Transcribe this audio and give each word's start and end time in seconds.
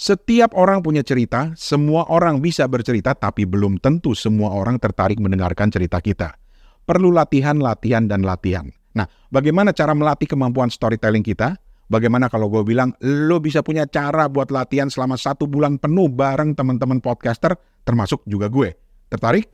Setiap 0.00 0.56
orang 0.56 0.80
punya 0.80 1.04
cerita, 1.04 1.52
semua 1.60 2.08
orang 2.08 2.40
bisa 2.40 2.64
bercerita, 2.64 3.12
tapi 3.12 3.44
belum 3.44 3.76
tentu 3.84 4.16
semua 4.16 4.48
orang 4.56 4.80
tertarik 4.80 5.20
mendengarkan 5.20 5.68
cerita 5.68 6.00
kita. 6.00 6.40
Perlu 6.88 7.12
latihan, 7.12 7.60
latihan, 7.60 8.08
dan 8.08 8.24
latihan. 8.24 8.64
Nah, 8.96 9.04
bagaimana 9.28 9.76
cara 9.76 9.92
melatih 9.92 10.24
kemampuan 10.24 10.72
storytelling 10.72 11.20
kita? 11.20 11.60
Bagaimana 11.92 12.32
kalau 12.32 12.48
gue 12.48 12.64
bilang, 12.64 12.96
lo 13.04 13.44
bisa 13.44 13.60
punya 13.60 13.84
cara 13.84 14.24
buat 14.32 14.48
latihan 14.48 14.88
selama 14.88 15.20
satu 15.20 15.44
bulan 15.44 15.76
penuh 15.76 16.08
bareng 16.08 16.56
teman-teman 16.56 17.04
podcaster, 17.04 17.60
termasuk 17.84 18.24
juga 18.24 18.48
gue. 18.48 18.72
Tertarik? 19.12 19.52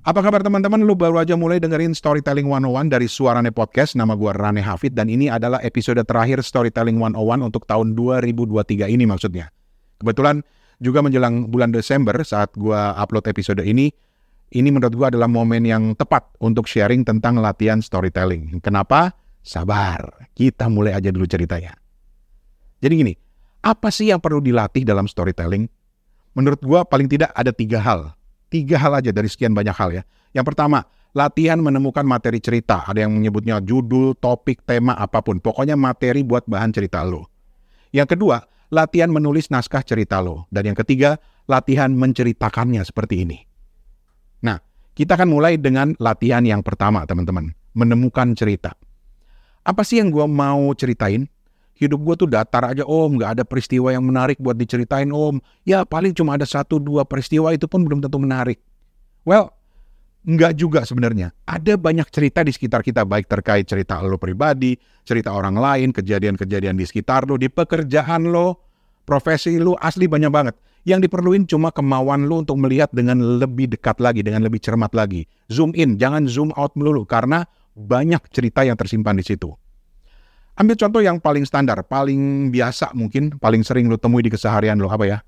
Apa 0.00 0.24
kabar 0.24 0.40
teman-teman? 0.40 0.80
Lu 0.80 0.96
baru 0.96 1.20
aja 1.20 1.36
mulai 1.36 1.60
dengerin 1.60 1.92
Storytelling 1.92 2.48
101 2.48 2.88
dari 2.88 3.04
Suarane 3.04 3.52
Podcast. 3.52 4.00
Nama 4.00 4.16
gue 4.16 4.32
Rane 4.32 4.64
Hafid 4.64 4.96
dan 4.96 5.12
ini 5.12 5.28
adalah 5.28 5.60
episode 5.60 6.00
terakhir 6.08 6.40
Storytelling 6.40 6.96
101 6.96 7.20
untuk 7.44 7.68
tahun 7.68 7.92
2023 7.92 8.88
ini 8.88 9.04
maksudnya. 9.04 9.52
Kebetulan 10.00 10.40
juga 10.80 11.04
menjelang 11.04 11.52
bulan 11.52 11.68
Desember 11.68 12.16
saat 12.24 12.48
gue 12.56 12.80
upload 12.96 13.28
episode 13.28 13.60
ini, 13.60 13.92
ini 14.56 14.68
menurut 14.72 14.96
gue 14.96 15.04
adalah 15.12 15.28
momen 15.28 15.68
yang 15.68 15.92
tepat 15.92 16.32
untuk 16.40 16.64
sharing 16.64 17.04
tentang 17.04 17.36
latihan 17.36 17.84
storytelling. 17.84 18.56
Kenapa? 18.64 19.12
Sabar, 19.44 20.32
kita 20.32 20.72
mulai 20.72 20.96
aja 20.96 21.12
dulu 21.12 21.28
ceritanya. 21.28 21.76
Jadi 22.80 22.94
gini, 22.96 23.12
apa 23.60 23.92
sih 23.92 24.08
yang 24.08 24.24
perlu 24.24 24.40
dilatih 24.40 24.80
dalam 24.80 25.04
storytelling? 25.04 25.68
Menurut 26.32 26.64
gue 26.64 26.80
paling 26.88 27.04
tidak 27.04 27.36
ada 27.36 27.52
tiga 27.52 27.84
hal 27.84 28.16
Tiga 28.50 28.76
hal 28.82 28.98
aja 28.98 29.14
dari 29.14 29.30
sekian 29.30 29.54
banyak 29.54 29.72
hal 29.72 29.90
ya. 29.94 30.02
Yang 30.34 30.52
pertama, 30.54 30.82
latihan 31.14 31.62
menemukan 31.62 32.02
materi 32.02 32.42
cerita. 32.42 32.82
Ada 32.82 33.06
yang 33.06 33.14
menyebutnya 33.14 33.62
judul, 33.62 34.18
topik, 34.18 34.66
tema, 34.66 34.98
apa 34.98 35.22
pun. 35.22 35.38
Pokoknya 35.38 35.78
materi 35.78 36.26
buat 36.26 36.50
bahan 36.50 36.74
cerita 36.74 37.06
lo. 37.06 37.30
Yang 37.94 38.18
kedua, 38.18 38.42
latihan 38.74 39.10
menulis 39.10 39.54
naskah 39.54 39.86
cerita 39.86 40.18
lo. 40.18 40.50
Dan 40.50 40.74
yang 40.74 40.78
ketiga, 40.78 41.22
latihan 41.46 41.94
menceritakannya 41.94 42.82
seperti 42.82 43.22
ini. 43.22 43.38
Nah, 44.42 44.58
kita 44.98 45.14
akan 45.14 45.30
mulai 45.30 45.54
dengan 45.54 45.94
latihan 46.02 46.42
yang 46.42 46.66
pertama, 46.66 47.06
teman-teman. 47.06 47.54
Menemukan 47.70 48.34
cerita. 48.34 48.74
Apa 49.62 49.86
sih 49.86 50.02
yang 50.02 50.10
gue 50.10 50.26
mau 50.26 50.74
ceritain? 50.74 51.30
Hidup 51.80 52.00
gue 52.04 52.14
tuh 52.20 52.28
datar 52.28 52.68
aja 52.68 52.84
om, 52.84 53.16
nggak 53.16 53.40
ada 53.40 53.44
peristiwa 53.48 53.88
yang 53.88 54.04
menarik 54.04 54.36
buat 54.36 54.54
diceritain 54.54 55.08
om. 55.08 55.40
Ya 55.64 55.88
paling 55.88 56.12
cuma 56.12 56.36
ada 56.36 56.44
satu 56.44 56.76
dua 56.76 57.08
peristiwa 57.08 57.50
itu 57.56 57.64
pun 57.64 57.80
belum 57.88 58.04
tentu 58.04 58.20
menarik. 58.20 58.60
Well, 59.24 59.56
nggak 60.28 60.52
juga 60.60 60.84
sebenarnya. 60.84 61.32
Ada 61.48 61.80
banyak 61.80 62.04
cerita 62.12 62.44
di 62.44 62.52
sekitar 62.52 62.84
kita, 62.84 63.08
baik 63.08 63.24
terkait 63.24 63.64
cerita 63.64 63.96
lo 64.04 64.20
pribadi, 64.20 64.76
cerita 65.08 65.32
orang 65.32 65.56
lain, 65.56 65.88
kejadian-kejadian 65.96 66.76
di 66.76 66.84
sekitar 66.84 67.24
lo, 67.24 67.40
di 67.40 67.48
pekerjaan 67.48 68.28
lo, 68.28 68.60
profesi 69.08 69.56
lo, 69.56 69.80
asli 69.80 70.04
banyak 70.04 70.28
banget. 70.28 70.54
Yang 70.84 71.08
diperluin 71.08 71.44
cuma 71.44 71.68
kemauan 71.72 72.24
lo 72.28 72.40
untuk 72.40 72.56
melihat 72.56 72.88
dengan 72.92 73.40
lebih 73.40 73.72
dekat 73.72 74.00
lagi, 74.00 74.20
dengan 74.24 74.44
lebih 74.44 74.60
cermat 74.60 74.92
lagi. 74.92 75.24
Zoom 75.48 75.72
in, 75.76 75.96
jangan 75.96 76.28
zoom 76.28 76.52
out 76.56 76.72
melulu, 76.76 77.04
karena 77.08 77.44
banyak 77.76 78.20
cerita 78.32 78.64
yang 78.64 78.76
tersimpan 78.76 79.16
di 79.16 79.24
situ. 79.24 79.52
Ambil 80.60 80.76
contoh 80.76 81.00
yang 81.00 81.16
paling 81.24 81.48
standar, 81.48 81.80
paling 81.88 82.52
biasa 82.52 82.92
mungkin, 82.92 83.32
paling 83.40 83.64
sering 83.64 83.88
lo 83.88 83.96
temui 83.96 84.20
di 84.20 84.28
keseharian 84.28 84.76
lo 84.76 84.92
apa 84.92 85.08
ya? 85.08 85.18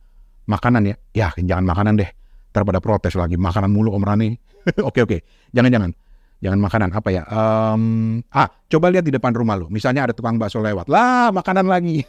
Makanan 0.44 0.84
ya? 0.84 0.96
Ya 1.16 1.28
jangan 1.40 1.64
makanan 1.64 1.96
deh. 1.96 2.10
Terpada 2.52 2.84
protes 2.84 3.16
lagi, 3.16 3.40
makanan 3.40 3.72
mulu 3.72 3.96
Om 3.96 4.04
Rani. 4.04 4.36
oke 4.92 5.00
oke, 5.00 5.24
jangan-jangan. 5.56 5.96
Jangan 6.44 6.58
makanan 6.60 6.90
apa 6.92 7.08
ya? 7.08 7.24
Um, 7.32 8.20
ah, 8.28 8.44
coba 8.68 8.92
lihat 8.92 9.08
di 9.08 9.12
depan 9.16 9.32
rumah 9.32 9.56
lo. 9.56 9.72
Misalnya 9.72 10.04
ada 10.04 10.12
tukang 10.12 10.36
bakso 10.36 10.60
lewat. 10.60 10.92
Lah, 10.92 11.32
makanan 11.32 11.64
lagi. 11.64 12.04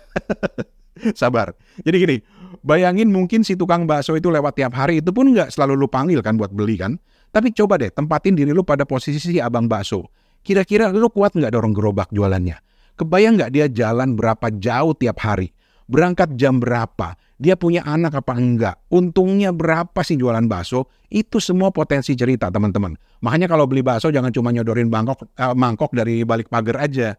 Sabar. 1.19 1.55
Jadi 1.79 1.95
gini, 1.95 2.17
bayangin 2.59 3.07
mungkin 3.07 3.47
si 3.47 3.55
tukang 3.55 3.87
bakso 3.87 4.19
itu 4.19 4.27
lewat 4.27 4.59
tiap 4.59 4.75
hari 4.75 4.99
itu 4.99 5.15
pun 5.15 5.31
nggak 5.31 5.47
selalu 5.47 5.79
lu 5.79 5.87
panggil 5.87 6.19
kan 6.19 6.35
buat 6.35 6.51
beli 6.51 6.75
kan. 6.75 6.99
Tapi 7.31 7.55
coba 7.55 7.79
deh 7.79 7.87
tempatin 7.87 8.35
diri 8.35 8.51
lu 8.51 8.67
pada 8.67 8.83
posisi 8.83 9.23
si 9.23 9.39
abang 9.39 9.71
bakso. 9.71 10.11
Kira-kira 10.43 10.91
lu 10.91 11.07
kuat 11.07 11.39
nggak 11.39 11.55
dorong 11.55 11.71
gerobak 11.71 12.11
jualannya? 12.11 12.72
Kebayang 12.93 13.41
nggak 13.41 13.51
dia 13.53 13.65
jalan 13.69 14.13
berapa 14.13 14.53
jauh 14.53 14.93
tiap 14.93 15.17
hari? 15.25 15.49
Berangkat 15.89 16.37
jam 16.37 16.61
berapa? 16.61 17.17
Dia 17.41 17.57
punya 17.57 17.83
anak 17.83 18.23
apa 18.23 18.37
enggak? 18.37 18.79
Untungnya 18.93 19.51
berapa 19.51 19.99
sih 20.05 20.15
jualan 20.15 20.45
bakso? 20.45 20.87
Itu 21.09 21.41
semua 21.41 21.73
potensi 21.73 22.13
cerita 22.13 22.47
teman-teman. 22.53 22.95
Makanya 23.25 23.51
kalau 23.51 23.65
beli 23.67 23.83
bakso 23.83 24.13
jangan 24.13 24.31
cuma 24.31 24.53
nyodorin 24.53 24.87
bangkok, 24.87 25.25
eh, 25.25 25.53
mangkok 25.57 25.91
dari 25.91 26.23
balik 26.23 26.47
pagar 26.47 26.85
aja. 26.85 27.17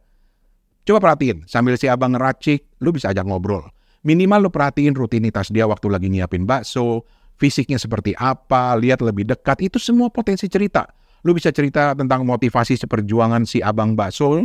Coba 0.85 1.01
perhatiin, 1.01 1.49
sambil 1.49 1.75
si 1.81 1.89
abang 1.89 2.13
ngeracik, 2.13 2.81
lu 2.85 2.93
bisa 2.93 3.11
ajak 3.11 3.25
ngobrol. 3.25 3.65
Minimal 4.05 4.49
lu 4.49 4.51
perhatiin 4.53 4.93
rutinitas 4.93 5.49
dia 5.49 5.65
waktu 5.65 5.89
lagi 5.89 6.13
nyiapin 6.13 6.45
bakso, 6.45 7.09
fisiknya 7.41 7.81
seperti 7.81 8.13
apa, 8.15 8.77
lihat 8.77 9.01
lebih 9.01 9.25
dekat, 9.25 9.65
itu 9.65 9.81
semua 9.81 10.13
potensi 10.13 10.45
cerita. 10.45 10.85
Lu 11.25 11.33
bisa 11.33 11.49
cerita 11.49 11.97
tentang 11.97 12.29
motivasi 12.29 12.77
seperjuangan 12.77 13.49
si 13.49 13.65
abang 13.65 13.97
bakso, 13.97 14.45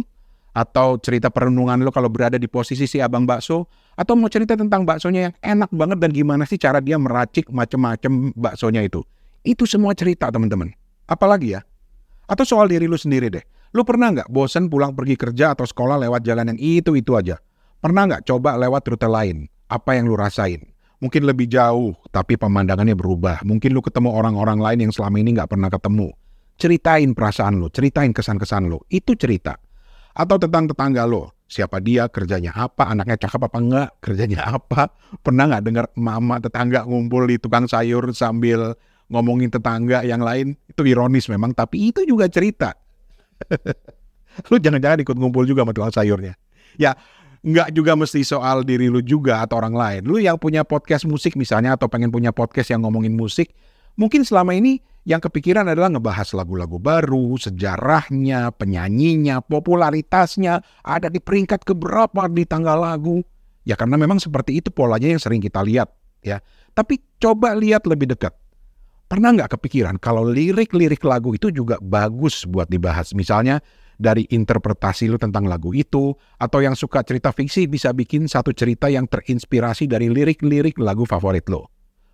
atau 0.53 0.97
cerita 0.97 1.29
perenungan 1.29 1.81
lo 1.85 1.93
kalau 1.93 2.09
berada 2.09 2.35
di 2.35 2.49
posisi 2.49 2.89
si 2.89 2.97
abang 2.97 3.23
bakso 3.23 3.69
atau 3.95 4.13
mau 4.17 4.31
cerita 4.31 4.57
tentang 4.57 4.83
baksonya 4.87 5.29
yang 5.29 5.33
enak 5.43 5.69
banget 5.75 5.97
dan 6.01 6.11
gimana 6.15 6.43
sih 6.47 6.57
cara 6.57 6.81
dia 6.81 6.97
meracik 6.97 7.51
macem-macem 7.51 8.33
baksonya 8.33 8.81
itu. 8.83 9.05
Itu 9.45 9.63
semua 9.69 9.95
cerita 9.95 10.27
teman-teman. 10.31 10.73
Apalagi 11.07 11.57
ya? 11.57 11.61
Atau 12.29 12.45
soal 12.45 12.69
diri 12.69 12.85
lu 12.85 12.97
sendiri 12.97 13.33
deh. 13.33 13.43
Lu 13.73 13.85
pernah 13.85 14.09
nggak 14.09 14.29
bosen 14.33 14.65
pulang 14.65 14.97
pergi 14.97 15.13
kerja 15.13 15.53
atau 15.53 15.65
sekolah 15.65 16.01
lewat 16.01 16.25
jalan 16.25 16.53
yang 16.53 16.59
itu-itu 16.59 17.13
aja? 17.13 17.37
Pernah 17.79 18.09
nggak 18.09 18.23
coba 18.25 18.57
lewat 18.57 18.81
rute 18.89 19.09
lain? 19.09 19.45
Apa 19.69 19.97
yang 19.97 20.09
lu 20.09 20.17
rasain? 20.17 20.65
Mungkin 20.99 21.23
lebih 21.23 21.47
jauh, 21.47 21.95
tapi 22.11 22.35
pemandangannya 22.35 22.91
berubah. 22.97 23.39
Mungkin 23.47 23.71
lu 23.71 23.79
ketemu 23.79 24.11
orang-orang 24.11 24.59
lain 24.59 24.89
yang 24.89 24.91
selama 24.91 25.15
ini 25.21 25.37
nggak 25.37 25.55
pernah 25.55 25.71
ketemu. 25.71 26.11
Ceritain 26.59 27.15
perasaan 27.15 27.55
lu, 27.55 27.71
ceritain 27.71 28.11
kesan-kesan 28.11 28.67
lu. 28.67 28.83
Itu 28.91 29.15
cerita. 29.15 29.55
Atau 30.13 30.41
tentang 30.41 30.67
tetangga 30.67 31.05
lo, 31.05 31.31
siapa 31.49 31.81
dia, 31.81 32.05
kerjanya 32.07 32.53
apa, 32.53 32.89
anaknya 32.93 33.17
cakep 33.17 33.41
apa 33.49 33.57
enggak, 33.57 33.87
kerjanya 33.99 34.39
apa. 34.57 34.93
Pernah 35.21 35.49
nggak 35.49 35.63
dengar 35.65 35.85
mama 35.97 36.37
tetangga 36.37 36.85
ngumpul 36.85 37.25
di 37.25 37.41
tukang 37.41 37.65
sayur 37.65 38.13
sambil 38.13 38.77
ngomongin 39.09 39.49
tetangga 39.49 40.05
yang 40.05 40.21
lain? 40.21 40.53
Itu 40.69 40.85
ironis 40.85 41.27
memang, 41.27 41.57
tapi 41.57 41.89
itu 41.89 42.05
juga 42.05 42.29
cerita. 42.29 42.77
lu 44.49 44.55
jangan-jangan 44.61 45.01
ikut 45.03 45.15
ngumpul 45.17 45.43
juga 45.49 45.65
sama 45.65 45.73
tukang 45.73 45.93
sayurnya. 45.93 46.33
Ya, 46.77 46.93
nggak 47.39 47.71
juga 47.71 47.95
mesti 47.95 48.21
soal 48.21 48.67
diri 48.67 48.91
lu 48.91 49.01
juga 49.01 49.41
atau 49.43 49.57
orang 49.57 49.75
lain. 49.75 50.01
Lu 50.05 50.19
yang 50.19 50.35
punya 50.35 50.67
podcast 50.67 51.07
musik 51.07 51.39
misalnya 51.39 51.75
atau 51.75 51.87
pengen 51.87 52.11
punya 52.11 52.35
podcast 52.35 52.69
yang 52.69 52.83
ngomongin 52.83 53.15
musik, 53.15 53.55
mungkin 53.95 54.27
selama 54.27 54.53
ini 54.53 54.83
yang 55.07 55.23
kepikiran 55.23 55.65
adalah 55.65 55.89
ngebahas 55.89 56.37
lagu-lagu 56.37 56.77
baru, 56.77 57.33
sejarahnya, 57.39 58.53
penyanyinya, 58.53 59.41
popularitasnya, 59.41 60.61
ada 60.85 61.07
di 61.09 61.17
peringkat 61.17 61.65
keberapa 61.65 62.29
di 62.29 62.45
tanggal 62.45 62.77
lagu. 62.77 63.23
Ya 63.65 63.73
karena 63.73 63.97
memang 63.97 64.21
seperti 64.21 64.61
itu 64.61 64.69
polanya 64.69 65.09
yang 65.09 65.21
sering 65.21 65.41
kita 65.41 65.65
lihat. 65.65 65.89
ya. 66.21 66.43
Tapi 66.75 66.99
coba 67.17 67.55
lihat 67.57 67.89
lebih 67.89 68.11
dekat. 68.11 68.35
Pernah 69.09 69.33
nggak 69.33 69.57
kepikiran 69.57 69.97
kalau 69.97 70.21
lirik-lirik 70.29 71.01
lagu 71.01 71.33
itu 71.33 71.49
juga 71.49 71.81
bagus 71.81 72.45
buat 72.45 72.69
dibahas? 72.69 73.17
Misalnya 73.17 73.57
dari 73.99 74.29
interpretasi 74.29 75.11
lu 75.11 75.19
tentang 75.19 75.49
lagu 75.49 75.75
itu, 75.75 76.15
atau 76.39 76.59
yang 76.63 76.77
suka 76.77 77.03
cerita 77.03 77.35
fiksi 77.35 77.67
bisa 77.67 77.91
bikin 77.91 78.29
satu 78.31 78.55
cerita 78.55 78.87
yang 78.87 79.09
terinspirasi 79.09 79.91
dari 79.91 80.07
lirik-lirik 80.07 80.79
lagu 80.79 81.03
favorit 81.03 81.49
lo. 81.51 81.67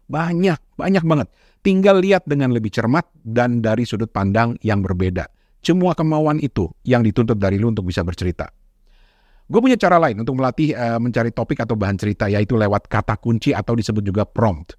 Banyak, 0.10 0.80
banyak 0.80 1.04
banget. 1.06 1.28
Tinggal 1.66 1.98
lihat 1.98 2.30
dengan 2.30 2.54
lebih 2.54 2.70
cermat 2.70 3.10
dan 3.26 3.58
dari 3.58 3.90
sudut 3.90 4.14
pandang 4.14 4.54
yang 4.62 4.86
berbeda. 4.86 5.26
Semua 5.66 5.98
kemauan 5.98 6.38
itu 6.38 6.70
yang 6.86 7.02
dituntut 7.02 7.42
dari 7.42 7.58
lu 7.58 7.74
untuk 7.74 7.90
bisa 7.90 8.06
bercerita. 8.06 8.54
Gue 9.50 9.66
punya 9.66 9.74
cara 9.74 9.98
lain 9.98 10.22
untuk 10.22 10.38
melatih 10.38 10.78
uh, 10.78 11.02
mencari 11.02 11.34
topik 11.34 11.66
atau 11.66 11.74
bahan 11.74 11.98
cerita, 11.98 12.30
yaitu 12.30 12.54
lewat 12.54 12.86
kata 12.86 13.18
kunci 13.18 13.50
atau 13.50 13.74
disebut 13.74 14.06
juga 14.06 14.30
prompt. 14.30 14.78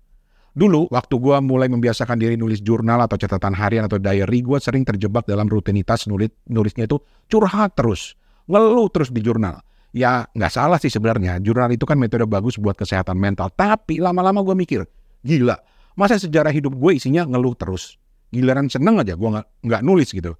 Dulu, 0.54 0.86
waktu 0.94 1.14
gue 1.18 1.36
mulai 1.42 1.66
membiasakan 1.66 2.22
diri 2.22 2.38
nulis 2.38 2.62
jurnal 2.62 3.02
atau 3.02 3.18
catatan 3.18 3.58
harian 3.58 3.90
atau 3.90 3.98
diary, 3.98 4.46
gue 4.46 4.58
sering 4.62 4.86
terjebak 4.86 5.26
dalam 5.26 5.50
rutinitas 5.50 6.06
nulis 6.06 6.30
nulisnya 6.46 6.86
itu 6.86 7.02
curhat 7.26 7.74
terus, 7.74 8.14
ngeluh 8.46 8.86
terus 8.94 9.10
di 9.10 9.26
jurnal. 9.26 9.58
Ya 9.90 10.30
nggak 10.38 10.54
salah 10.54 10.78
sih 10.78 10.94
sebenarnya, 10.94 11.42
jurnal 11.42 11.74
itu 11.74 11.82
kan 11.82 11.98
metode 11.98 12.30
bagus 12.30 12.62
buat 12.62 12.78
kesehatan 12.78 13.18
mental. 13.18 13.50
Tapi 13.50 13.98
lama-lama 13.98 14.46
gue 14.46 14.54
mikir, 14.54 14.80
gila, 15.26 15.58
Masa 15.96 16.20
sejarah 16.20 16.52
hidup 16.52 16.76
gue 16.76 16.92
isinya 17.00 17.24
ngeluh 17.24 17.56
terus. 17.56 17.96
Giliran 18.28 18.68
seneng 18.68 19.00
aja 19.00 19.16
gue 19.16 19.28
nggak 19.32 19.46
nggak 19.64 19.82
nulis 19.82 20.12
gitu. 20.12 20.36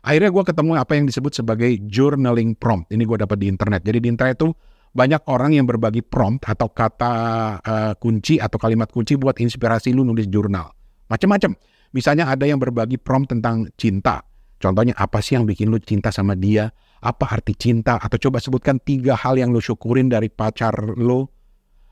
Akhirnya 0.00 0.30
gue 0.32 0.44
ketemu 0.46 0.70
apa 0.78 0.92
yang 0.96 1.04
disebut 1.10 1.32
sebagai 1.34 1.70
journaling 1.90 2.56
prompt. 2.56 2.88
Ini 2.94 3.02
gue 3.04 3.18
dapat 3.20 3.36
di 3.42 3.50
internet. 3.50 3.82
Jadi 3.84 3.98
di 4.00 4.08
internet 4.08 4.38
itu 4.38 4.48
banyak 4.90 5.22
orang 5.26 5.54
yang 5.58 5.66
berbagi 5.66 6.00
prompt 6.00 6.46
atau 6.46 6.70
kata 6.70 7.12
uh, 7.60 7.92
kunci 7.98 8.38
atau 8.38 8.56
kalimat 8.56 8.88
kunci 8.88 9.18
buat 9.18 9.36
inspirasi 9.36 9.92
lu 9.92 10.06
nulis 10.06 10.30
jurnal. 10.30 10.72
Macam-macam. 11.10 11.58
Misalnya 11.90 12.30
ada 12.30 12.46
yang 12.46 12.62
berbagi 12.62 12.96
prompt 13.02 13.34
tentang 13.34 13.66
cinta. 13.74 14.22
Contohnya 14.62 14.94
apa 14.94 15.18
sih 15.18 15.34
yang 15.34 15.42
bikin 15.42 15.74
lu 15.74 15.82
cinta 15.82 16.14
sama 16.14 16.38
dia? 16.38 16.70
Apa 17.02 17.34
arti 17.34 17.58
cinta? 17.58 17.98
Atau 17.98 18.30
coba 18.30 18.38
sebutkan 18.38 18.78
tiga 18.78 19.18
hal 19.18 19.34
yang 19.34 19.50
lu 19.50 19.58
syukurin 19.58 20.06
dari 20.06 20.30
pacar 20.30 20.70
lu. 20.94 21.26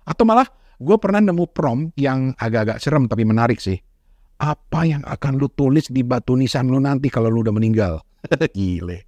Atau 0.07 0.23
malah 0.23 0.47
gue 0.79 0.97
pernah 1.03 1.19
nemu 1.19 1.45
prom 1.51 1.91
yang 1.99 2.33
agak-agak 2.39 2.79
serem 2.79 3.11
tapi 3.11 3.27
menarik 3.27 3.59
sih. 3.59 3.79
Apa 4.39 4.87
yang 4.87 5.03
akan 5.03 5.35
lu 5.35 5.51
tulis 5.51 5.91
di 5.91 6.07
batu 6.07 6.39
nisan 6.39 6.71
lu 6.71 6.79
nanti 6.79 7.11
kalau 7.11 7.27
lu 7.27 7.43
udah 7.43 7.55
meninggal? 7.55 7.99
Gile. 8.55 9.05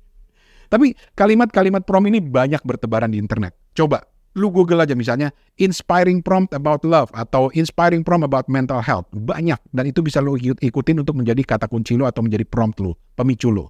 Tapi 0.70 0.94
kalimat-kalimat 1.14 1.86
prom 1.86 2.06
ini 2.10 2.18
banyak 2.18 2.62
bertebaran 2.62 3.10
di 3.10 3.18
internet. 3.18 3.54
Coba 3.74 4.02
lu 4.38 4.54
Google 4.54 4.86
aja 4.86 4.94
misalnya 4.94 5.34
inspiring 5.58 6.22
prompt 6.22 6.54
about 6.54 6.86
love 6.86 7.10
atau 7.10 7.50
inspiring 7.54 8.06
prompt 8.06 8.26
about 8.26 8.46
mental 8.46 8.78
health. 8.78 9.06
Banyak 9.10 9.58
dan 9.74 9.84
itu 9.90 10.02
bisa 10.02 10.22
lu 10.22 10.38
ikutin 10.38 11.02
untuk 11.02 11.18
menjadi 11.18 11.42
kata 11.42 11.66
kunci 11.66 11.98
lu 11.98 12.06
atau 12.06 12.22
menjadi 12.22 12.46
prompt 12.46 12.78
lu, 12.78 12.94
pemicu 13.18 13.50
lu. 13.50 13.66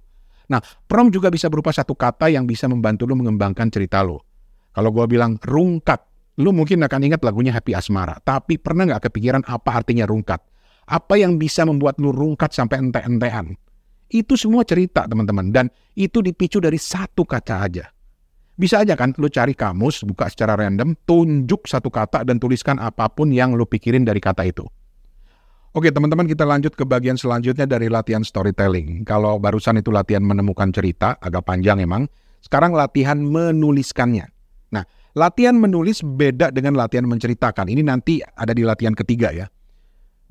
Nah, 0.49 0.61
prompt 0.85 1.15
juga 1.15 1.31
bisa 1.33 1.47
berupa 1.47 1.71
satu 1.73 1.95
kata 1.95 2.29
yang 2.29 2.45
bisa 2.45 2.67
membantu 2.69 3.07
lu 3.09 3.17
mengembangkan 3.17 3.71
cerita 3.71 4.03
lu. 4.05 4.21
Kalau 4.71 4.89
gua 4.93 5.07
bilang 5.07 5.39
rungkat, 5.41 6.10
lu 6.41 6.49
mungkin 6.51 6.81
akan 6.81 7.13
ingat 7.13 7.21
lagunya 7.21 7.53
Happy 7.53 7.77
Asmara. 7.77 8.17
Tapi 8.25 8.57
pernah 8.57 8.89
nggak 8.89 9.07
kepikiran 9.07 9.45
apa 9.45 9.85
artinya 9.85 10.09
rungkat? 10.09 10.41
Apa 10.89 11.15
yang 11.21 11.37
bisa 11.37 11.63
membuat 11.63 12.01
lu 12.01 12.09
rungkat 12.09 12.51
sampai 12.51 12.81
ente-entean? 12.81 13.53
Itu 14.11 14.35
semua 14.35 14.65
cerita 14.67 15.07
teman-teman 15.07 15.53
dan 15.53 15.71
itu 15.95 16.19
dipicu 16.19 16.59
dari 16.59 16.81
satu 16.81 17.23
kata 17.23 17.55
aja. 17.63 17.85
Bisa 18.59 18.83
aja 18.83 18.99
kan 18.99 19.15
lu 19.15 19.31
cari 19.31 19.55
kamus, 19.55 20.03
buka 20.03 20.27
secara 20.27 20.59
random, 20.59 20.99
tunjuk 21.07 21.63
satu 21.63 21.87
kata 21.87 22.27
dan 22.27 22.35
tuliskan 22.37 22.75
apa 22.77 23.07
pun 23.07 23.31
yang 23.31 23.55
lu 23.55 23.63
pikirin 23.63 24.03
dari 24.03 24.19
kata 24.19 24.43
itu. 24.43 24.67
Oke 25.71 25.87
teman-teman 25.87 26.27
kita 26.27 26.43
lanjut 26.43 26.75
ke 26.75 26.83
bagian 26.83 27.15
selanjutnya 27.15 27.63
dari 27.63 27.87
latihan 27.87 28.27
storytelling. 28.27 29.07
Kalau 29.07 29.39
barusan 29.39 29.79
itu 29.79 29.87
latihan 29.87 30.19
menemukan 30.19 30.67
cerita, 30.75 31.15
agak 31.23 31.47
panjang 31.47 31.79
emang. 31.79 32.11
Sekarang 32.43 32.75
latihan 32.75 33.15
menuliskannya. 33.15 34.27
Nah, 34.75 34.83
latihan 35.17 35.55
menulis 35.57 36.03
beda 36.03 36.51
dengan 36.51 36.79
latihan 36.79 37.07
menceritakan. 37.07 37.67
Ini 37.67 37.83
nanti 37.83 38.19
ada 38.23 38.55
di 38.55 38.63
latihan 38.63 38.95
ketiga 38.95 39.31
ya. 39.31 39.47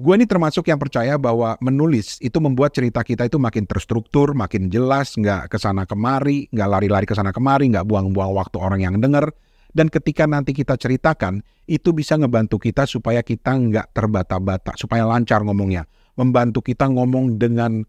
Gue 0.00 0.16
ini 0.16 0.24
termasuk 0.24 0.64
yang 0.64 0.80
percaya 0.80 1.20
bahwa 1.20 1.60
menulis 1.60 2.16
itu 2.24 2.40
membuat 2.40 2.72
cerita 2.72 3.04
kita 3.04 3.28
itu 3.28 3.36
makin 3.36 3.68
terstruktur, 3.68 4.32
makin 4.32 4.72
jelas, 4.72 5.12
nggak 5.12 5.52
ke 5.52 5.60
sana 5.60 5.84
kemari, 5.84 6.48
nggak 6.56 6.68
lari-lari 6.72 7.04
ke 7.04 7.12
sana 7.12 7.36
kemari, 7.36 7.68
nggak 7.68 7.84
buang-buang 7.84 8.32
waktu 8.32 8.56
orang 8.56 8.80
yang 8.80 8.96
denger. 8.96 9.28
Dan 9.76 9.92
ketika 9.92 10.24
nanti 10.24 10.56
kita 10.56 10.80
ceritakan, 10.80 11.44
itu 11.68 11.92
bisa 11.92 12.16
ngebantu 12.16 12.56
kita 12.56 12.88
supaya 12.88 13.20
kita 13.20 13.52
nggak 13.52 13.92
terbata-bata, 13.92 14.72
supaya 14.80 15.04
lancar 15.04 15.44
ngomongnya. 15.44 15.84
Membantu 16.16 16.64
kita 16.64 16.88
ngomong 16.88 17.36
dengan 17.36 17.84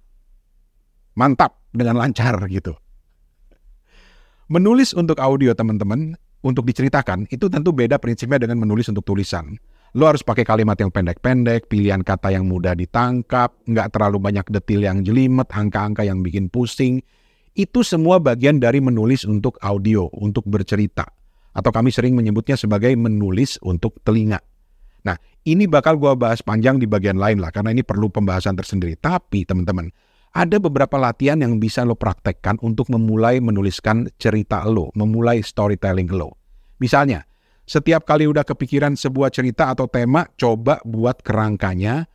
mantap, 1.16 1.64
dengan 1.72 1.96
lancar 1.96 2.44
gitu. 2.52 2.76
Menulis 4.52 4.92
untuk 4.92 5.16
audio 5.24 5.56
teman-teman, 5.56 6.20
untuk 6.42 6.66
diceritakan, 6.66 7.30
itu 7.30 7.48
tentu 7.48 7.70
beda 7.74 8.02
prinsipnya 8.02 8.42
dengan 8.42 8.62
menulis 8.62 8.90
untuk 8.90 9.06
tulisan. 9.06 9.58
Lo 9.92 10.08
harus 10.08 10.24
pakai 10.24 10.48
kalimat 10.48 10.80
yang 10.80 10.88
pendek-pendek, 10.88 11.68
pilihan 11.68 12.00
kata 12.00 12.32
yang 12.32 12.48
mudah 12.48 12.74
ditangkap, 12.74 13.52
nggak 13.68 13.88
terlalu 13.92 14.24
banyak 14.24 14.48
detil 14.48 14.82
yang 14.88 15.04
jelimet, 15.04 15.52
angka-angka 15.52 16.08
yang 16.08 16.24
bikin 16.24 16.48
pusing. 16.48 17.04
Itu 17.52 17.84
semua 17.84 18.24
bagian 18.24 18.64
dari 18.64 18.80
menulis 18.80 19.28
untuk 19.28 19.60
audio, 19.60 20.08
untuk 20.16 20.48
bercerita. 20.48 21.04
Atau 21.52 21.76
kami 21.76 21.92
sering 21.92 22.16
menyebutnya 22.16 22.56
sebagai 22.56 22.96
menulis 22.96 23.60
untuk 23.60 24.00
telinga. 24.08 24.40
Nah, 25.04 25.20
ini 25.44 25.68
bakal 25.68 26.00
gue 26.00 26.16
bahas 26.16 26.40
panjang 26.40 26.80
di 26.80 26.88
bagian 26.88 27.20
lain 27.20 27.44
lah, 27.44 27.52
karena 27.52 27.76
ini 27.76 27.84
perlu 27.84 28.08
pembahasan 28.08 28.56
tersendiri. 28.56 28.96
Tapi 28.96 29.44
teman-teman, 29.44 29.92
ada 30.32 30.58
beberapa 30.64 30.96
latihan 30.96 31.36
yang 31.40 31.60
bisa 31.60 31.84
lo 31.84 32.00
praktekkan 32.00 32.56
untuk 32.64 32.88
memulai 32.88 33.44
menuliskan 33.44 34.08
cerita 34.16 34.64
lo, 34.64 34.92
memulai 34.96 35.44
storytelling 35.44 36.08
lo. 36.08 36.40
Misalnya, 36.80 37.28
setiap 37.68 38.08
kali 38.08 38.26
udah 38.28 38.48
kepikiran 38.48 38.96
sebuah 38.96 39.32
cerita 39.32 39.72
atau 39.72 39.92
tema, 39.92 40.28
coba 40.40 40.80
buat 40.88 41.20
kerangkanya 41.20 42.08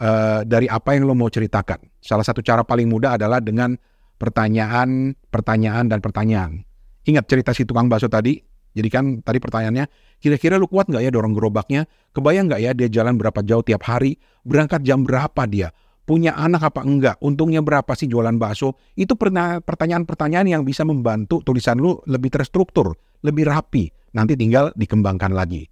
uh, 0.00 0.40
dari 0.48 0.66
apa 0.66 0.96
yang 0.96 1.06
lo 1.06 1.14
mau 1.14 1.28
ceritakan. 1.28 1.78
Salah 2.00 2.24
satu 2.24 2.40
cara 2.40 2.64
paling 2.64 2.88
mudah 2.88 3.20
adalah 3.20 3.38
dengan 3.44 3.76
pertanyaan, 4.16 5.12
pertanyaan, 5.28 5.92
dan 5.92 6.00
pertanyaan. 6.00 6.64
Ingat 7.04 7.24
cerita 7.28 7.52
si 7.52 7.68
tukang 7.68 7.86
bakso 7.86 8.08
tadi? 8.08 8.40
Jadi 8.76 8.88
kan 8.92 9.04
tadi 9.24 9.38
pertanyaannya, 9.40 9.86
kira-kira 10.20 10.60
lu 10.60 10.68
kuat 10.68 10.88
nggak 10.88 11.04
ya 11.04 11.10
dorong 11.12 11.32
gerobaknya? 11.32 11.88
Kebayang 12.12 12.48
nggak 12.52 12.60
ya 12.60 12.70
dia 12.76 12.88
jalan 12.88 13.16
berapa 13.16 13.40
jauh 13.44 13.64
tiap 13.64 13.84
hari? 13.88 14.16
Berangkat 14.44 14.84
jam 14.84 15.04
berapa 15.04 15.44
dia? 15.48 15.72
Punya 16.08 16.32
anak 16.32 16.72
apa 16.72 16.80
enggak? 16.88 17.20
Untungnya 17.20 17.60
berapa 17.60 17.92
sih 17.92 18.08
jualan 18.08 18.40
bakso? 18.40 18.80
Itu 18.96 19.12
pertanyaan-pertanyaan 19.20 20.48
yang 20.48 20.62
bisa 20.64 20.80
membantu 20.80 21.44
tulisan 21.44 21.76
lu 21.76 22.00
lebih 22.08 22.32
terstruktur, 22.32 22.96
lebih 23.20 23.44
rapi 23.44 23.92
nanti 24.16 24.32
tinggal 24.32 24.72
dikembangkan 24.72 25.36
lagi. 25.36 25.68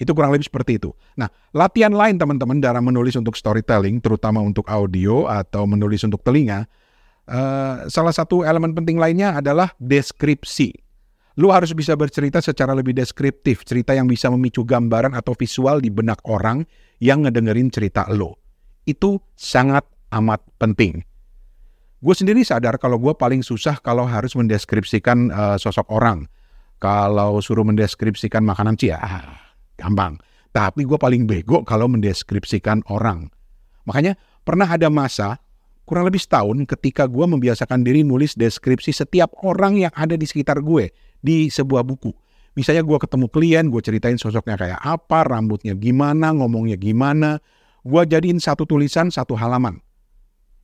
Itu 0.00 0.16
kurang 0.16 0.32
lebih 0.32 0.48
seperti 0.48 0.80
itu. 0.80 0.96
Nah, 1.20 1.28
latihan 1.52 1.92
lain 1.92 2.16
teman-teman 2.16 2.56
dalam 2.56 2.88
menulis 2.88 3.20
untuk 3.20 3.36
storytelling, 3.36 4.00
terutama 4.00 4.40
untuk 4.40 4.64
audio 4.64 5.28
atau 5.28 5.68
menulis 5.68 6.00
untuk 6.08 6.24
telinga, 6.24 6.64
uh, 7.28 7.84
salah 7.92 8.16
satu 8.16 8.48
elemen 8.48 8.72
penting 8.72 8.96
lainnya 8.96 9.36
adalah 9.36 9.76
deskripsi. 9.76 10.72
Lu 11.36 11.52
harus 11.52 11.76
bisa 11.76 11.92
bercerita 12.00 12.40
secara 12.40 12.72
lebih 12.72 12.96
deskriptif, 12.96 13.60
cerita 13.68 13.92
yang 13.92 14.08
bisa 14.08 14.32
memicu 14.32 14.64
gambaran 14.64 15.12
atau 15.12 15.36
visual 15.36 15.84
di 15.84 15.92
benak 15.92 16.24
orang 16.24 16.64
yang 16.96 17.28
ngedengerin 17.28 17.68
cerita 17.68 18.08
lo. 18.08 18.45
Itu 18.86 19.20
sangat 19.34 19.84
amat 20.14 20.40
penting. 20.62 21.02
Gue 22.00 22.14
sendiri 22.14 22.46
sadar 22.46 22.78
kalau 22.78 23.02
gue 23.02 23.12
paling 23.18 23.42
susah 23.42 23.82
kalau 23.82 24.06
harus 24.06 24.38
mendeskripsikan 24.38 25.32
uh, 25.34 25.56
sosok 25.58 25.90
orang 25.90 26.30
kalau 26.78 27.40
suruh 27.40 27.64
mendeskripsikan 27.64 28.44
makanan 28.44 28.76
sih 28.76 28.92
ya 28.92 29.00
gampang. 29.80 30.20
Tapi 30.52 30.88
gue 30.88 30.96
paling 30.96 31.28
bego 31.28 31.60
kalau 31.64 31.88
mendeskripsikan 31.88 32.80
orang. 32.88 33.28
Makanya 33.84 34.16
pernah 34.44 34.68
ada 34.68 34.88
masa 34.88 35.36
kurang 35.86 36.08
lebih 36.08 36.20
setahun 36.20 36.56
ketika 36.66 37.04
gue 37.06 37.24
membiasakan 37.28 37.84
diri 37.84 38.02
nulis 38.02 38.34
deskripsi 38.34 38.90
setiap 38.90 39.36
orang 39.44 39.78
yang 39.78 39.92
ada 39.94 40.16
di 40.18 40.24
sekitar 40.24 40.60
gue 40.64 40.90
di 41.20 41.52
sebuah 41.52 41.84
buku. 41.84 42.12
Misalnya 42.56 42.80
gue 42.80 42.96
ketemu 42.96 43.26
klien, 43.28 43.64
gue 43.68 43.82
ceritain 43.84 44.16
sosoknya 44.16 44.56
kayak 44.56 44.80
apa, 44.80 45.28
rambutnya 45.28 45.76
gimana, 45.76 46.32
ngomongnya 46.32 46.80
gimana. 46.80 47.36
Gue 47.86 48.02
jadiin 48.02 48.42
satu 48.42 48.66
tulisan, 48.66 49.14
satu 49.14 49.38
halaman. 49.38 49.78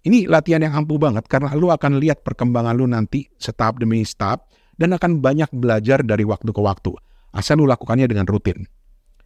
Ini 0.02 0.26
latihan 0.26 0.58
yang 0.58 0.74
ampuh 0.74 0.98
banget 0.98 1.22
karena 1.30 1.54
lu 1.54 1.70
akan 1.70 2.02
lihat 2.02 2.26
perkembangan 2.26 2.74
lu 2.74 2.90
nanti 2.90 3.30
setahap 3.38 3.78
demi 3.78 4.02
setahap 4.02 4.50
dan 4.74 4.90
akan 4.98 5.22
banyak 5.22 5.46
belajar 5.54 6.02
dari 6.02 6.26
waktu 6.26 6.50
ke 6.50 6.58
waktu. 6.58 6.90
Asal 7.30 7.62
lu 7.62 7.70
lakukannya 7.70 8.10
dengan 8.10 8.26
rutin. 8.26 8.66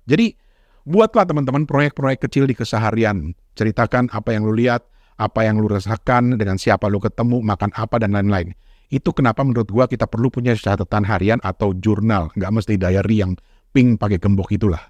Jadi, 0.04 0.37
buatlah 0.84 1.25
teman-teman 1.25 1.64
proyek-proyek 1.64 2.28
kecil 2.28 2.44
di 2.44 2.52
keseharian. 2.52 3.32
Ceritakan 3.56 4.12
apa 4.12 4.37
yang 4.37 4.44
lu 4.44 4.52
lihat, 4.52 4.85
apa 5.16 5.49
yang 5.49 5.56
lu 5.56 5.64
rasakan, 5.64 6.37
dengan 6.37 6.61
siapa 6.61 6.92
lu 6.92 7.00
ketemu, 7.00 7.40
makan 7.40 7.73
apa, 7.73 7.97
dan 7.97 8.12
lain-lain. 8.12 8.52
Itu 8.92 9.16
kenapa 9.16 9.40
menurut 9.40 9.73
gua 9.73 9.88
kita 9.88 10.04
perlu 10.04 10.28
punya 10.28 10.52
catatan 10.52 11.09
harian 11.09 11.40
atau 11.40 11.73
jurnal. 11.73 12.28
Nggak 12.37 12.52
mesti 12.52 12.76
diary 12.76 13.25
yang 13.25 13.40
pink 13.73 13.97
pakai 13.97 14.21
gembok 14.21 14.52
itulah. 14.52 14.85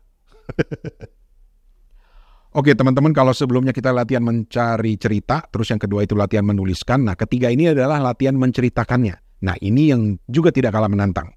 Oke 2.57 2.73
teman-teman 2.73 3.13
kalau 3.13 3.37
sebelumnya 3.37 3.69
kita 3.77 3.93
latihan 3.93 4.25
mencari 4.25 4.97
cerita, 4.97 5.45
terus 5.53 5.69
yang 5.69 5.77
kedua 5.77 6.09
itu 6.09 6.17
latihan 6.17 6.41
menuliskan, 6.41 7.05
nah 7.05 7.13
ketiga 7.13 7.53
ini 7.53 7.69
adalah 7.69 8.01
latihan 8.01 8.33
menceritakannya. 8.33 9.45
Nah, 9.45 9.61
ini 9.61 9.93
yang 9.93 10.17
juga 10.25 10.49
tidak 10.49 10.73
kalah 10.73 10.89
menantang. 10.89 11.37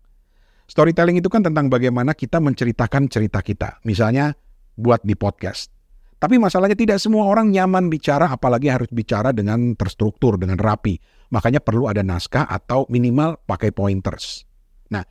Storytelling 0.71 1.19
itu 1.19 1.27
kan 1.27 1.43
tentang 1.43 1.67
bagaimana 1.67 2.15
kita 2.15 2.39
menceritakan 2.39 3.11
cerita 3.11 3.43
kita. 3.43 3.83
Misalnya 3.83 4.31
buat 4.79 5.03
di 5.03 5.11
podcast. 5.19 5.75
Tapi 6.23 6.39
masalahnya 6.39 6.79
tidak 6.79 7.03
semua 7.03 7.27
orang 7.27 7.51
nyaman 7.51 7.91
bicara 7.91 8.31
apalagi 8.31 8.71
harus 8.71 8.87
bicara 8.87 9.35
dengan 9.35 9.75
terstruktur, 9.75 10.39
dengan 10.39 10.55
rapi. 10.55 10.95
Makanya 11.35 11.59
perlu 11.59 11.91
ada 11.91 11.99
naskah 11.99 12.47
atau 12.47 12.87
minimal 12.87 13.43
pakai 13.43 13.75
pointers. 13.75 14.47
Nah, 14.87 15.03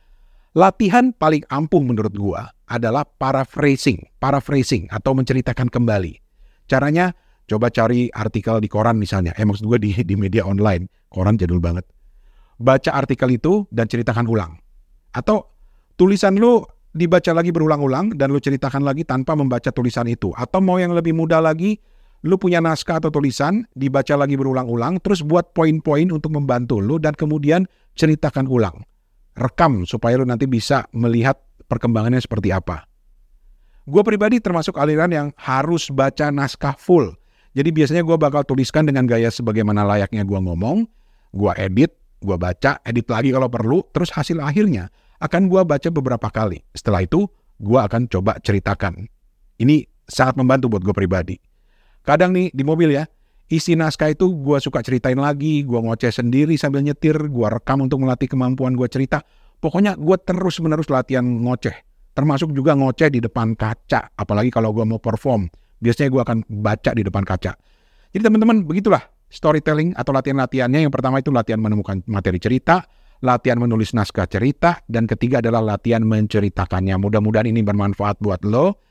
latihan 0.57 1.13
paling 1.13 1.45
ampuh 1.53 1.85
menurut 1.85 2.17
gua 2.17 2.49
adalah 2.69 3.03
paraphrasing, 3.03 4.05
paraphrasing 4.21 4.85
atau 4.93 5.17
menceritakan 5.17 5.67
kembali. 5.73 6.21
Caranya 6.69 7.11
coba 7.49 7.73
cari 7.73 8.13
artikel 8.13 8.61
di 8.61 8.69
koran 8.69 9.01
misalnya. 9.01 9.33
Eh 9.33 9.43
maksud 9.43 9.65
gua 9.65 9.81
di 9.81 9.91
di 10.05 10.13
media 10.13 10.45
online. 10.45 10.85
Koran 11.09 11.35
jadul 11.41 11.57
banget 11.57 11.89
baca 12.59 12.91
artikel 12.93 13.31
itu 13.33 13.65
dan 13.71 13.87
ceritakan 13.87 14.27
ulang. 14.27 14.59
Atau 15.15 15.49
tulisan 15.95 16.37
lu 16.37 16.61
dibaca 16.93 17.31
lagi 17.31 17.49
berulang-ulang 17.49 18.13
dan 18.19 18.29
lu 18.29 18.37
ceritakan 18.37 18.83
lagi 18.83 19.07
tanpa 19.07 19.33
membaca 19.33 19.71
tulisan 19.71 20.05
itu. 20.05 20.35
Atau 20.35 20.59
mau 20.61 20.77
yang 20.77 20.93
lebih 20.93 21.15
mudah 21.15 21.39
lagi, 21.41 21.79
lu 22.27 22.35
punya 22.35 22.59
naskah 22.59 22.99
atau 23.01 23.09
tulisan, 23.09 23.65
dibaca 23.73 24.13
lagi 24.19 24.35
berulang-ulang, 24.35 24.99
terus 25.01 25.23
buat 25.23 25.55
poin-poin 25.55 26.11
untuk 26.11 26.35
membantu 26.35 26.83
lu 26.83 26.99
dan 27.01 27.15
kemudian 27.15 27.65
ceritakan 27.95 28.45
ulang. 28.45 28.83
Rekam 29.39 29.87
supaya 29.87 30.19
lu 30.19 30.27
nanti 30.27 30.45
bisa 30.45 30.83
melihat 30.91 31.39
perkembangannya 31.69 32.19
seperti 32.19 32.49
apa. 32.49 32.89
Gue 33.85 34.01
pribadi 34.01 34.41
termasuk 34.41 34.75
aliran 34.81 35.13
yang 35.13 35.27
harus 35.37 35.93
baca 35.93 36.33
naskah 36.33 36.73
full. 36.75 37.13
Jadi 37.53 37.69
biasanya 37.69 38.01
gue 38.01 38.17
bakal 38.17 38.41
tuliskan 38.45 38.85
dengan 38.85 39.05
gaya 39.05 39.29
sebagaimana 39.29 39.85
layaknya 39.85 40.21
gue 40.25 40.37
ngomong, 40.37 40.85
gue 41.33 41.51
edit, 41.57 41.93
Gua 42.19 42.35
baca, 42.35 42.83
edit 42.83 43.07
lagi 43.07 43.31
kalau 43.31 43.47
perlu, 43.47 43.79
terus 43.95 44.11
hasil 44.11 44.43
akhirnya 44.43 44.91
akan 45.23 45.47
gua 45.47 45.63
baca 45.63 45.87
beberapa 45.87 46.27
kali. 46.27 46.59
Setelah 46.75 47.07
itu, 47.07 47.31
gua 47.63 47.87
akan 47.87 48.11
coba 48.11 48.35
ceritakan. 48.43 49.07
Ini 49.59 49.87
sangat 50.07 50.35
membantu 50.35 50.71
buat 50.71 50.83
gue 50.83 50.95
pribadi. 50.95 51.35
Kadang 52.03 52.35
nih 52.35 52.51
di 52.51 52.63
mobil 52.63 52.95
ya, 52.95 53.07
isi 53.51 53.75
naskah 53.75 54.15
itu 54.15 54.31
gue 54.31 54.57
suka 54.59 54.79
ceritain 54.79 55.19
lagi, 55.19 55.67
gue 55.67 55.79
ngoceh 55.79 56.11
sendiri 56.11 56.55
sambil 56.55 56.79
nyetir, 56.79 57.15
gue 57.15 57.47
rekam 57.47 57.83
untuk 57.83 57.99
melatih 57.99 58.31
kemampuan 58.31 58.75
gue 58.75 58.87
cerita. 58.87 59.23
Pokoknya 59.59 59.99
gue 59.99 60.17
terus-menerus 60.23 60.87
latihan 60.87 61.23
ngoceh. 61.23 61.75
Termasuk 62.15 62.51
juga 62.55 62.75
ngoceh 62.75 63.11
di 63.11 63.19
depan 63.19 63.55
kaca, 63.55 64.11
apalagi 64.15 64.51
kalau 64.51 64.71
gue 64.71 64.83
mau 64.87 64.99
perform. 64.99 65.51
Biasanya 65.79 66.09
gue 66.11 66.21
akan 66.23 66.37
baca 66.47 66.91
di 66.95 67.03
depan 67.03 67.23
kaca. 67.23 67.55
Jadi 68.11 68.23
teman-teman, 68.23 68.63
begitulah 68.63 69.03
storytelling 69.29 69.95
atau 69.95 70.11
latihan-latihannya. 70.11 70.87
Yang 70.87 70.93
pertama 70.95 71.21
itu 71.21 71.31
latihan 71.31 71.61
menemukan 71.61 72.03
materi 72.09 72.41
cerita, 72.41 72.83
latihan 73.23 73.59
menulis 73.59 73.95
naskah 73.95 74.27
cerita, 74.27 74.83
dan 74.89 75.05
ketiga 75.05 75.39
adalah 75.39 75.75
latihan 75.75 76.03
menceritakannya. 76.03 76.95
Mudah-mudahan 76.99 77.47
ini 77.47 77.63
bermanfaat 77.63 78.19
buat 78.19 78.43
lo 78.43 78.88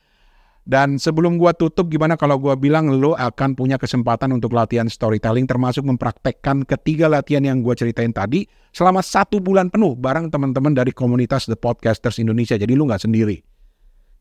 dan 0.69 1.01
sebelum 1.01 1.41
gua 1.41 1.49
tutup, 1.49 1.89
gimana 1.89 2.13
kalau 2.13 2.37
gua 2.37 2.53
bilang 2.53 3.01
lo 3.01 3.17
akan 3.17 3.57
punya 3.57 3.81
kesempatan 3.81 4.29
untuk 4.37 4.53
latihan 4.53 4.85
storytelling, 4.85 5.49
termasuk 5.49 5.81
mempraktekkan 5.81 6.61
ketiga 6.61 7.09
latihan 7.09 7.41
yang 7.41 7.65
gua 7.65 7.73
ceritain 7.73 8.13
tadi 8.13 8.45
selama 8.69 9.01
satu 9.01 9.41
bulan 9.41 9.73
penuh 9.73 9.97
bareng 9.97 10.29
teman-teman 10.29 10.77
dari 10.77 10.93
komunitas 10.93 11.49
The 11.49 11.57
Podcasters 11.57 12.21
Indonesia. 12.21 12.53
Jadi 12.53 12.77
lu 12.77 12.85
nggak 12.85 13.01
sendiri. 13.01 13.41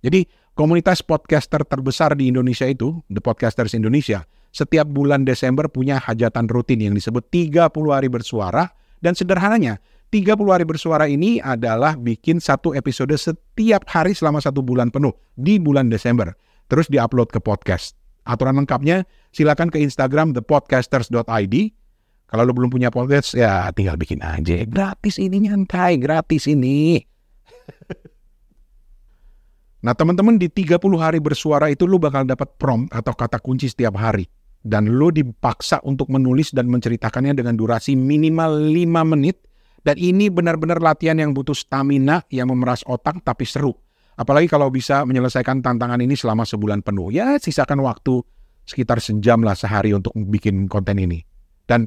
Jadi 0.00 0.24
komunitas 0.56 1.04
podcaster 1.04 1.68
terbesar 1.68 2.16
di 2.16 2.32
Indonesia 2.32 2.64
itu, 2.64 2.96
The 3.12 3.20
Podcasters 3.20 3.76
Indonesia, 3.76 4.24
setiap 4.48 4.88
bulan 4.88 5.28
Desember 5.28 5.68
punya 5.68 6.00
hajatan 6.00 6.48
rutin 6.48 6.80
yang 6.80 6.96
disebut 6.96 7.28
30 7.28 7.68
hari 7.92 8.08
bersuara. 8.08 8.72
Dan 8.98 9.14
sederhananya, 9.14 9.78
30 10.08 10.40
hari 10.48 10.64
bersuara 10.64 11.04
ini 11.04 11.36
adalah 11.44 11.92
bikin 11.92 12.40
satu 12.40 12.72
episode 12.72 13.12
setiap 13.12 13.84
hari 13.92 14.16
selama 14.16 14.40
satu 14.40 14.64
bulan 14.64 14.88
penuh 14.88 15.12
di 15.36 15.60
bulan 15.60 15.92
Desember. 15.92 16.32
Terus 16.72 16.88
diupload 16.88 17.28
ke 17.28 17.44
podcast. 17.44 17.92
Aturan 18.24 18.56
lengkapnya 18.56 19.04
silakan 19.36 19.68
ke 19.68 19.84
Instagram 19.84 20.32
thepodcasters.id. 20.32 21.54
Kalau 22.28 22.44
lo 22.44 22.52
belum 22.56 22.72
punya 22.72 22.92
podcast 22.92 23.36
ya 23.36 23.68
tinggal 23.72 24.00
bikin 24.00 24.24
aja. 24.24 24.64
Gratis 24.64 25.20
ini 25.20 25.48
nyantai, 25.48 26.00
gratis 26.00 26.48
ini. 26.48 27.04
nah 29.84 29.92
teman-teman 29.92 30.40
di 30.40 30.48
30 30.48 30.80
hari 30.96 31.20
bersuara 31.20 31.68
itu 31.68 31.84
lo 31.88 32.00
bakal 32.00 32.24
dapat 32.24 32.48
prompt 32.56 32.92
atau 32.96 33.12
kata 33.12 33.40
kunci 33.40 33.68
setiap 33.68 33.96
hari. 33.96 34.28
Dan 34.60 34.96
lo 34.96 35.12
dipaksa 35.12 35.80
untuk 35.84 36.12
menulis 36.12 36.52
dan 36.52 36.68
menceritakannya 36.68 37.32
dengan 37.32 37.56
durasi 37.56 37.96
minimal 37.96 38.72
5 38.72 39.12
menit 39.16 39.47
dan 39.86 39.96
ini 39.98 40.26
benar-benar 40.28 40.82
latihan 40.82 41.18
yang 41.18 41.30
butuh 41.30 41.54
stamina, 41.54 42.26
yang 42.32 42.50
memeras 42.50 42.82
otak 42.86 43.22
tapi 43.22 43.46
seru. 43.46 43.74
Apalagi 44.18 44.50
kalau 44.50 44.66
bisa 44.66 45.06
menyelesaikan 45.06 45.62
tantangan 45.62 46.02
ini 46.02 46.18
selama 46.18 46.42
sebulan 46.42 46.82
penuh. 46.82 47.14
Ya 47.14 47.38
sisakan 47.38 47.86
waktu 47.86 48.18
sekitar 48.66 48.98
sejam 48.98 49.46
lah 49.46 49.54
sehari 49.54 49.94
untuk 49.94 50.10
bikin 50.18 50.66
konten 50.66 50.98
ini. 50.98 51.22
Dan 51.70 51.86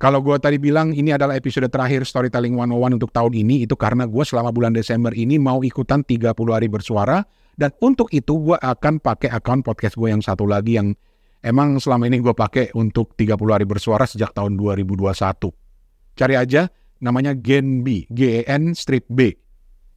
kalau 0.00 0.24
gue 0.24 0.38
tadi 0.40 0.56
bilang 0.56 0.96
ini 0.96 1.12
adalah 1.12 1.36
episode 1.36 1.68
terakhir 1.68 2.08
Storytelling 2.08 2.56
101 2.56 2.96
untuk 2.96 3.12
tahun 3.12 3.34
ini, 3.34 3.68
itu 3.68 3.76
karena 3.76 4.08
gue 4.08 4.24
selama 4.24 4.48
bulan 4.48 4.72
Desember 4.72 5.12
ini 5.12 5.36
mau 5.36 5.60
ikutan 5.60 6.00
30 6.06 6.32
hari 6.48 6.72
bersuara. 6.72 7.20
Dan 7.58 7.74
untuk 7.82 8.06
itu 8.14 8.38
gue 8.38 8.54
akan 8.54 9.02
pakai 9.02 9.34
akun 9.34 9.66
podcast 9.66 9.98
gue 9.98 10.08
yang 10.08 10.22
satu 10.22 10.46
lagi 10.46 10.78
yang 10.78 10.94
emang 11.42 11.82
selama 11.82 12.06
ini 12.06 12.22
gue 12.22 12.30
pakai 12.30 12.70
untuk 12.78 13.18
30 13.18 13.34
hari 13.50 13.66
bersuara 13.66 14.06
sejak 14.06 14.30
tahun 14.30 14.54
2021. 14.54 15.10
Cari 16.14 16.34
aja 16.38 16.70
namanya 16.98 17.34
Gen 17.34 17.82
B, 17.86 18.06
GEN 18.10 18.74
strip 18.74 19.06
B. 19.10 19.34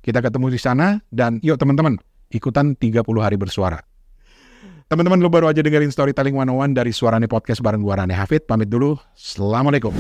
Kita 0.02 0.18
ketemu 0.22 0.50
di 0.50 0.60
sana 0.62 0.98
dan 1.14 1.38
yuk 1.46 1.62
teman-teman 1.62 1.98
ikutan 2.34 2.74
30 2.74 3.06
hari 3.22 3.38
bersuara. 3.38 3.78
Teman-teman 4.92 5.24
lu 5.24 5.32
baru 5.32 5.48
aja 5.48 5.64
dengerin 5.64 5.88
Storytelling 5.88 6.36
101 6.36 6.76
dari 6.76 6.92
Suarane 6.92 7.30
Podcast 7.30 7.64
bareng 7.64 7.80
gua 7.80 8.04
Rane 8.04 8.12
Hafid. 8.12 8.44
Pamit 8.44 8.68
dulu. 8.68 9.00
Assalamualaikum. 9.16 9.96